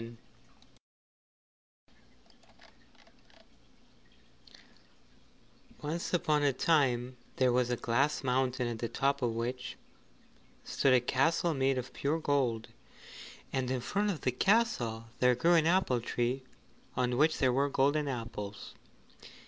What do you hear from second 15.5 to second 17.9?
an apple tree on which there were